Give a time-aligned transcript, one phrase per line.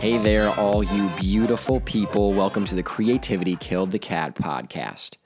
[0.00, 2.32] Hey there, all you beautiful people.
[2.32, 5.18] Welcome to the Creativity Killed the Cat podcast.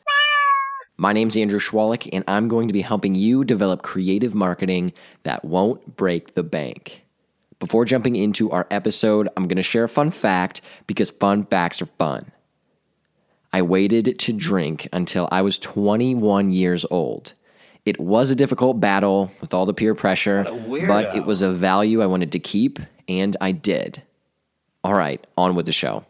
[0.96, 4.92] My name's Andrew Schwalik, and I'm going to be helping you develop creative marketing
[5.22, 7.04] that won't break the bank.
[7.60, 11.80] Before jumping into our episode, I'm going to share a fun fact because fun facts
[11.80, 12.32] are fun.
[13.52, 17.34] I waited to drink until I was 21 years old.
[17.84, 20.42] It was a difficult battle with all the peer pressure,
[20.88, 24.02] but it was a value I wanted to keep, and I did.
[24.84, 26.04] All right, on with the show.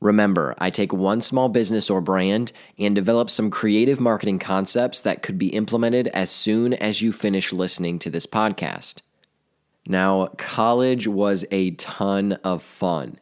[0.00, 5.24] Remember, I take one small business or brand and develop some creative marketing concepts that
[5.24, 9.02] could be implemented as soon as you finish listening to this podcast.
[9.88, 13.18] Now, college was a ton of fun.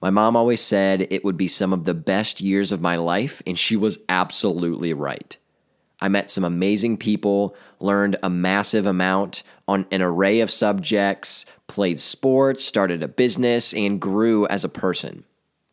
[0.00, 3.42] My mom always said it would be some of the best years of my life,
[3.44, 5.36] and she was absolutely right.
[6.00, 12.00] I met some amazing people, learned a massive amount on an array of subjects, played
[12.00, 15.24] sports, started a business, and grew as a person.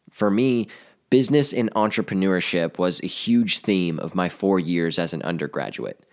[0.09, 0.67] For me,
[1.09, 6.05] business and entrepreneurship was a huge theme of my four years as an undergraduate.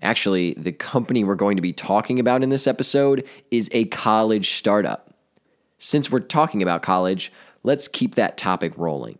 [0.00, 4.50] Actually, the company we're going to be talking about in this episode is a college
[4.50, 5.14] startup.
[5.78, 9.18] Since we're talking about college, let's keep that topic rolling.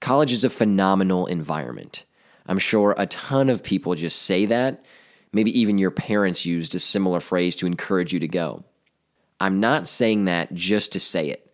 [0.00, 2.04] College is a phenomenal environment.
[2.46, 4.84] I'm sure a ton of people just say that.
[5.34, 8.62] Maybe even your parents used a similar phrase to encourage you to go.
[9.40, 11.52] I'm not saying that just to say it.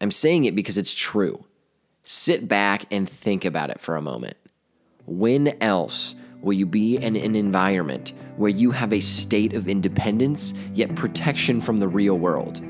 [0.00, 1.44] I'm saying it because it's true.
[2.04, 4.36] Sit back and think about it for a moment.
[5.06, 10.54] When else will you be in an environment where you have a state of independence
[10.72, 12.62] yet protection from the real world?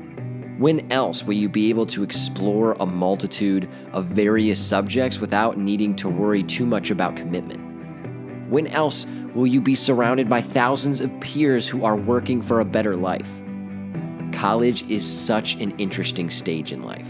[0.57, 5.95] When else will you be able to explore a multitude of various subjects without needing
[5.97, 7.61] to worry too much about commitment?
[8.49, 9.05] When else
[9.37, 13.29] will you be surrounded by thousands of peers who are working for a better life?
[14.31, 17.07] College is such an interesting stage in life.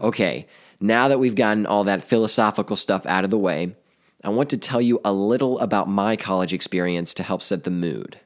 [0.00, 0.46] Okay,
[0.78, 3.74] now that we've gotten all that philosophical stuff out of the way,
[4.22, 7.70] I want to tell you a little about my college experience to help set the
[7.72, 8.20] mood.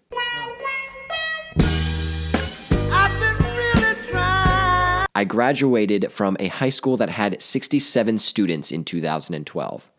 [5.15, 9.91] I graduated from a high school that had 67 students in 2012.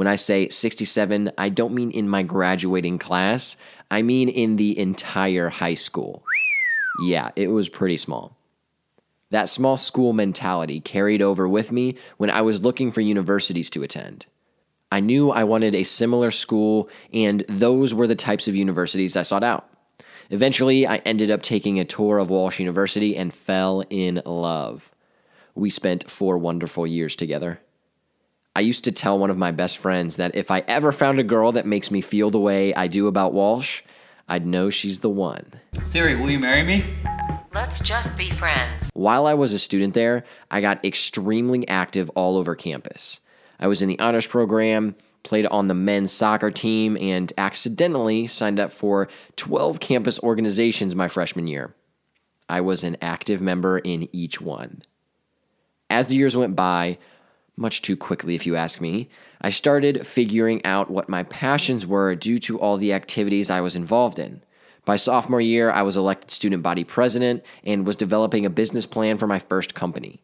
[0.00, 3.58] When I say 67, I don't mean in my graduating class,
[3.90, 6.24] I mean in the entire high school.
[7.04, 8.34] Yeah, it was pretty small.
[9.28, 13.82] That small school mentality carried over with me when I was looking for universities to
[13.82, 14.24] attend.
[14.90, 19.22] I knew I wanted a similar school, and those were the types of universities I
[19.22, 19.68] sought out.
[20.30, 24.90] Eventually, I ended up taking a tour of Walsh University and fell in love.
[25.54, 27.60] We spent four wonderful years together.
[28.56, 31.24] I used to tell one of my best friends that if I ever found a
[31.24, 33.82] girl that makes me feel the way I do about Walsh,
[34.28, 35.60] I'd know she's the one.
[35.84, 36.84] Siri, will you marry me?
[37.54, 38.90] Let's just be friends.
[38.92, 43.20] While I was a student there, I got extremely active all over campus.
[43.60, 48.58] I was in the honors program, played on the men's soccer team, and accidentally signed
[48.58, 51.72] up for 12 campus organizations my freshman year.
[52.48, 54.82] I was an active member in each one.
[55.88, 56.98] As the years went by,
[57.56, 59.08] much too quickly if you ask me,
[59.40, 63.76] I started figuring out what my passions were due to all the activities I was
[63.76, 64.42] involved in.
[64.84, 69.18] By sophomore year, I was elected student body president and was developing a business plan
[69.18, 70.22] for my first company.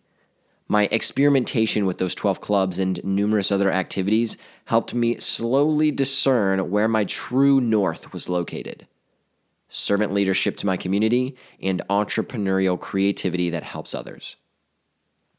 [0.69, 6.89] My experimentation with those 12 clubs and numerous other activities helped me slowly discern where
[6.89, 8.87] my true north was located
[9.69, 14.37] servant leadership to my community and entrepreneurial creativity that helps others.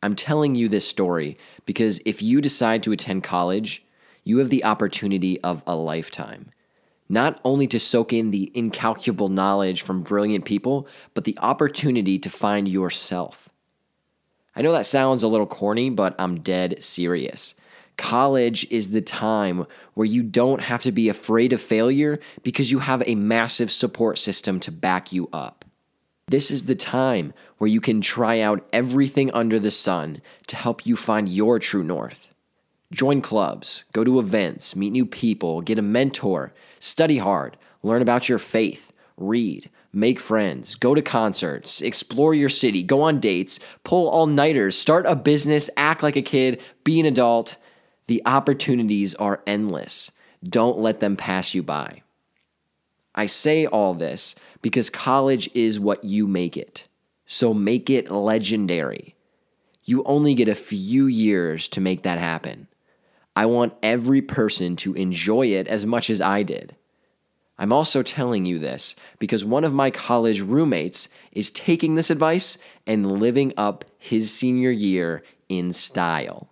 [0.04, 3.84] I'm telling you this story because if you decide to attend college,
[4.24, 6.52] you have the opportunity of a lifetime
[7.10, 12.30] not only to soak in the incalculable knowledge from brilliant people, but the opportunity to
[12.30, 13.50] find yourself.
[14.56, 17.54] I know that sounds a little corny, but I'm dead serious.
[17.96, 22.80] College is the time where you don't have to be afraid of failure because you
[22.80, 25.57] have a massive support system to back you up.
[26.30, 30.86] This is the time where you can try out everything under the sun to help
[30.86, 32.34] you find your true north.
[32.92, 38.28] Join clubs, go to events, meet new people, get a mentor, study hard, learn about
[38.28, 44.10] your faith, read, make friends, go to concerts, explore your city, go on dates, pull
[44.10, 47.56] all nighters, start a business, act like a kid, be an adult.
[48.08, 50.12] The opportunities are endless.
[50.44, 52.04] Don't let them pass you by.
[53.18, 56.88] I say all this because college is what you make it.
[57.26, 59.16] So make it legendary.
[59.84, 62.68] You only get a few years to make that happen.
[63.36, 66.76] I want every person to enjoy it as much as I did.
[67.58, 72.60] I'm also telling you this because one of my college roommates is taking this advice
[72.86, 76.50] and living up his senior year in style.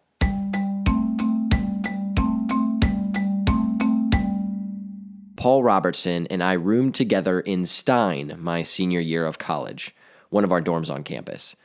[5.46, 9.94] Paul Robertson and I roomed together in Stein my senior year of college,
[10.32, 11.56] one of our dorms on campus.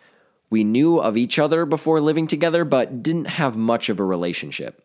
[0.51, 4.85] We knew of each other before living together, but didn't have much of a relationship.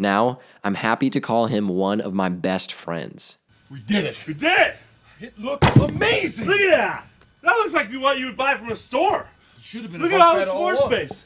[0.00, 3.38] Now, I'm happy to call him one of my best friends.
[3.70, 4.24] We did it.
[4.26, 4.76] We did it!
[5.20, 6.48] It looked amazing.
[6.48, 7.06] Look at that!
[7.42, 9.28] That looks like what you would buy from a store.
[9.60, 10.02] Should have been.
[10.02, 10.94] Look a at all the buffet sports over.
[11.06, 11.24] space.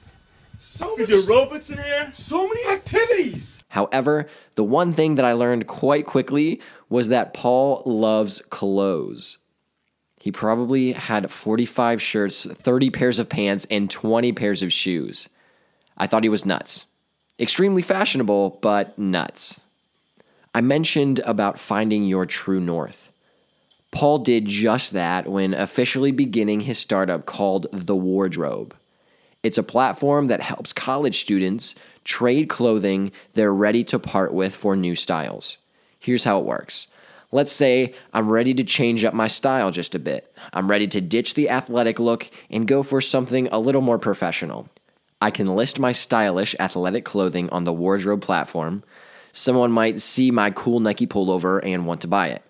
[0.58, 1.08] So We much.
[1.10, 2.10] do aerobics in here.
[2.12, 3.58] so many activities.
[3.68, 9.38] However, the one thing that I learned quite quickly was that Paul loves clothes.
[10.20, 15.28] He probably had 45 shirts, 30 pairs of pants, and 20 pairs of shoes.
[15.96, 16.86] I thought he was nuts.
[17.38, 19.60] Extremely fashionable, but nuts.
[20.54, 23.12] I mentioned about finding your true north.
[23.90, 28.74] Paul did just that when officially beginning his startup called The Wardrobe.
[29.42, 31.74] It's a platform that helps college students
[32.04, 35.58] trade clothing they're ready to part with for new styles.
[35.98, 36.88] Here's how it works.
[37.30, 40.34] Let's say I'm ready to change up my style just a bit.
[40.52, 44.68] I'm ready to ditch the athletic look and go for something a little more professional.
[45.20, 48.84] I can list my stylish athletic clothing on the wardrobe platform.
[49.32, 52.42] Someone might see my cool Nike pullover and want to buy it.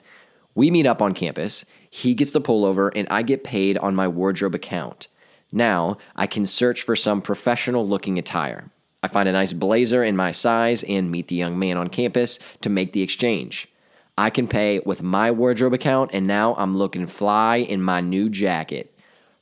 [0.55, 1.65] We meet up on campus.
[1.91, 5.09] He gets the pullover, and I get paid on my wardrobe account.
[5.51, 8.71] Now I can search for some professional looking attire.
[9.03, 12.39] I find a nice blazer in my size and meet the young man on campus
[12.63, 13.69] to make the exchange.
[14.17, 18.29] I can pay with my wardrobe account, and now I'm looking fly in my new
[18.29, 18.93] jacket.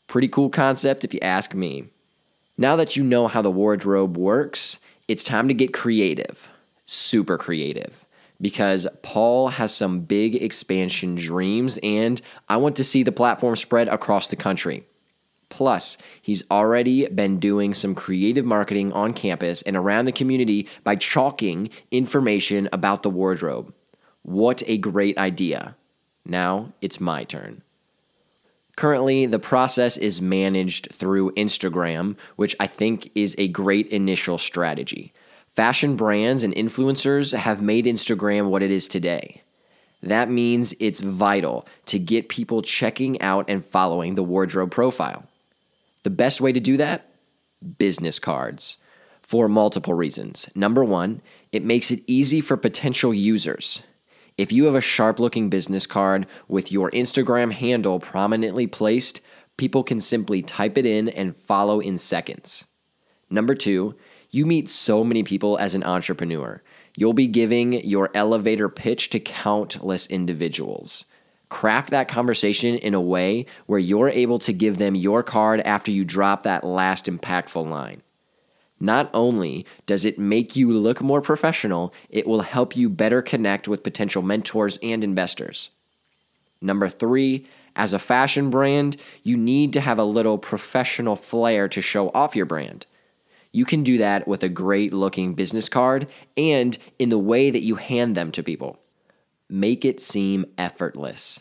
[0.06, 1.86] Pretty cool concept if you ask me.
[2.58, 6.48] Now that you know how the wardrobe works, it's time to get creative.
[6.84, 8.04] Super creative.
[8.38, 13.88] Because Paul has some big expansion dreams, and I want to see the platform spread
[13.88, 14.84] across the country.
[15.48, 20.96] Plus, he's already been doing some creative marketing on campus and around the community by
[20.96, 23.72] chalking information about the wardrobe.
[24.22, 25.76] What a great idea.
[26.24, 27.62] Now it's my turn.
[28.76, 35.14] Currently, the process is managed through Instagram, which I think is a great initial strategy.
[35.54, 39.42] Fashion brands and influencers have made Instagram what it is today.
[40.02, 45.26] That means it's vital to get people checking out and following the wardrobe profile.
[46.06, 47.10] The best way to do that?
[47.78, 48.78] Business cards.
[49.22, 50.48] For multiple reasons.
[50.54, 51.20] Number one,
[51.50, 53.82] it makes it easy for potential users.
[54.38, 59.20] If you have a sharp looking business card with your Instagram handle prominently placed,
[59.56, 62.68] people can simply type it in and follow in seconds.
[63.28, 63.96] Number two,
[64.30, 66.62] you meet so many people as an entrepreneur.
[66.96, 71.06] You'll be giving your elevator pitch to countless individuals.
[71.48, 75.90] Craft that conversation in a way where you're able to give them your card after
[75.90, 78.02] you drop that last impactful line.
[78.78, 83.68] Not only does it make you look more professional, it will help you better connect
[83.68, 85.70] with potential mentors and investors.
[86.60, 91.80] Number three, as a fashion brand, you need to have a little professional flair to
[91.80, 92.86] show off your brand.
[93.52, 97.62] You can do that with a great looking business card and in the way that
[97.62, 98.78] you hand them to people.
[99.48, 101.40] Make it seem effortless.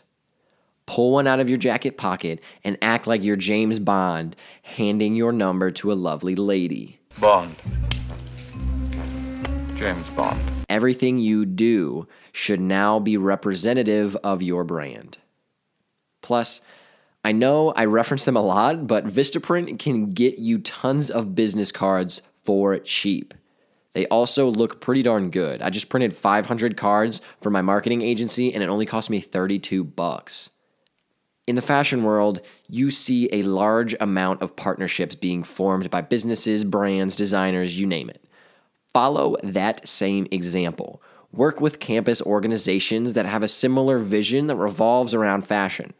[0.86, 5.32] Pull one out of your jacket pocket and act like you're James Bond, handing your
[5.32, 7.00] number to a lovely lady.
[7.18, 7.56] Bond.
[9.74, 10.40] James Bond.
[10.68, 15.18] Everything you do should now be representative of your brand.
[16.22, 16.60] Plus,
[17.24, 21.72] I know I reference them a lot, but Vistaprint can get you tons of business
[21.72, 23.34] cards for cheap.
[23.92, 25.62] They also look pretty darn good.
[25.62, 29.82] I just printed 500 cards for my marketing agency and it only cost me 32
[29.82, 30.50] bucks.
[31.46, 36.64] In the fashion world, you see a large amount of partnerships being formed by businesses,
[36.64, 38.24] brands, designers, you name it.
[38.92, 41.00] Follow that same example.
[41.30, 45.92] Work with campus organizations that have a similar vision that revolves around fashion.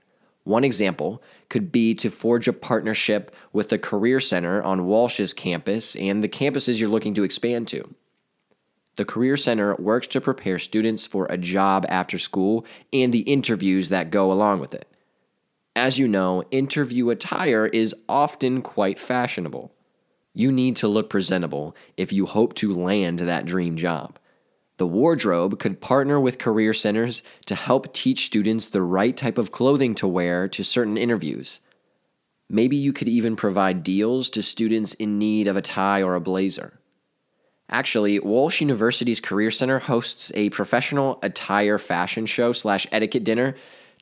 [0.42, 5.94] One example could be to forge a partnership with the Career Center on Walsh's campus
[5.94, 7.94] and the campuses you're looking to expand to.
[8.96, 13.90] The Career Center works to prepare students for a job after school and the interviews
[13.90, 14.88] that go along with it.
[15.76, 19.74] As you know, interview attire is often quite fashionable.
[20.32, 24.18] You need to look presentable if you hope to land that dream job.
[24.78, 29.50] The wardrobe could partner with career centers to help teach students the right type of
[29.50, 31.60] clothing to wear to certain interviews.
[32.48, 36.20] Maybe you could even provide deals to students in need of a tie or a
[36.22, 36.80] blazer.
[37.68, 43.54] Actually, Walsh University's Career Center hosts a professional attire fashion show slash etiquette dinner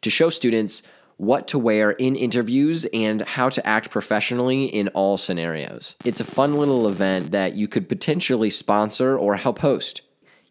[0.02, 0.84] to show students
[1.16, 5.96] what to wear in interviews and how to act professionally in all scenarios.
[6.04, 10.02] It's a fun little event that you could potentially sponsor or help host.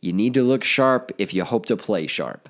[0.02, 2.50] You need to look sharp if you hope to play sharp.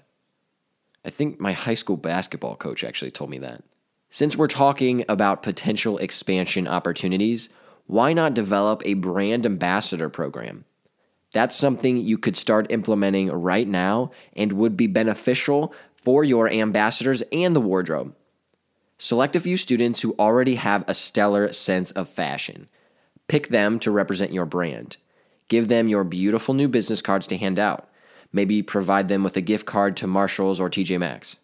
[1.05, 3.63] I think my high school basketball coach actually told me that.
[4.10, 7.50] Since we're talking about potential expansion opportunities,
[7.88, 10.65] why not develop a brand ambassador program?
[11.34, 17.24] That's something you could start implementing right now and would be beneficial for your ambassadors
[17.31, 18.15] and the wardrobe.
[18.98, 22.67] Select a few students who already have a stellar sense of fashion.
[23.27, 24.98] Pick them to represent your brand.
[25.48, 27.89] Give them your beautiful new business cards to hand out.
[28.31, 31.38] Maybe provide them with a gift card to Marshalls or TJ Maxx.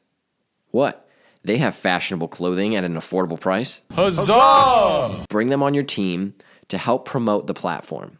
[0.72, 1.08] What?
[1.44, 3.82] They have fashionable clothing at an affordable price?
[3.92, 5.26] Huzzah!
[5.30, 6.34] Bring them on your team
[6.68, 8.20] to help promote the platform.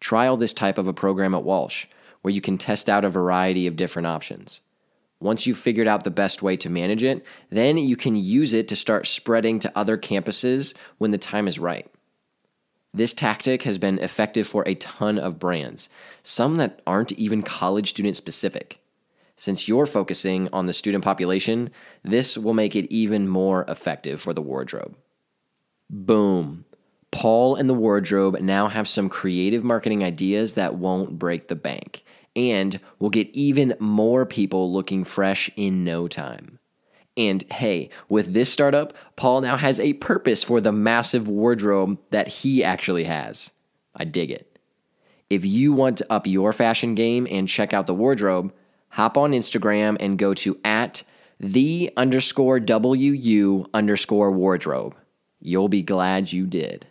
[0.00, 1.86] Trial this type of a program at Walsh,
[2.22, 4.60] where you can test out a variety of different options.
[5.20, 8.68] Once you've figured out the best way to manage it, then you can use it
[8.68, 11.86] to start spreading to other campuses when the time is right.
[12.92, 15.88] This tactic has been effective for a ton of brands,
[16.22, 18.80] some that aren't even college student specific.
[19.36, 21.70] Since you're focusing on the student population,
[22.02, 24.96] this will make it even more effective for the wardrobe.
[25.90, 26.64] Boom.
[27.10, 32.02] Paul and the wardrobe now have some creative marketing ideas that won't break the bank
[32.36, 36.58] and we'll get even more people looking fresh in no time.
[37.16, 42.28] And hey, with this startup, Paul now has a purpose for the massive wardrobe that
[42.28, 43.52] he actually has.
[43.94, 44.58] I dig it.
[45.30, 48.52] If you want to up your fashion game and check out the wardrobe,
[48.90, 51.02] hop on Instagram and go to at
[51.40, 54.94] the underscore WU underscore wardrobe.
[55.40, 56.86] You'll be glad you did.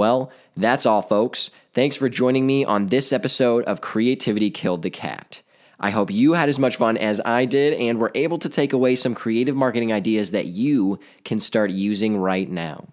[0.00, 1.50] Well, that's all, folks.
[1.74, 5.42] Thanks for joining me on this episode of Creativity Killed the Cat.
[5.78, 8.72] I hope you had as much fun as I did and were able to take
[8.72, 12.88] away some creative marketing ideas that you can start using right now.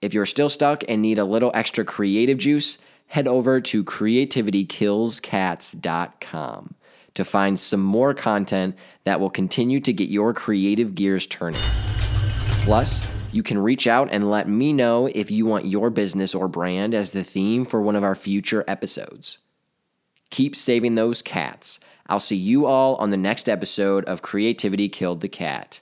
[0.00, 6.74] If you're still stuck and need a little extra creative juice, head over to creativitykillscats.com
[7.12, 11.60] to find some more content that will continue to get your creative gears turning.
[12.64, 16.48] Plus, you can reach out and let me know if you want your business or
[16.48, 19.38] brand as the theme for one of our future episodes.
[20.30, 21.78] Keep saving those cats.
[22.06, 25.80] I'll see you all on the next episode of Creativity Killed the Cat.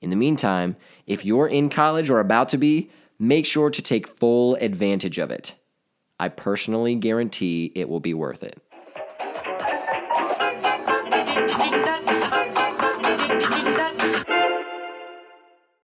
[0.00, 0.76] In the meantime,
[1.06, 5.30] if you're in college or about to be, make sure to take full advantage of
[5.30, 5.54] it.
[6.18, 8.62] I personally guarantee it will be worth it.